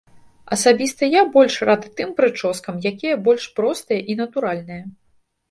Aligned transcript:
Асабіста 0.55 1.09
я 1.15 1.21
больш 1.35 1.57
рады 1.69 1.91
тым 1.99 2.15
прычоскам, 2.21 2.81
якія 2.93 3.19
больш 3.29 3.43
простыя 3.61 4.01
і 4.15 4.19
натуральныя. 4.25 4.83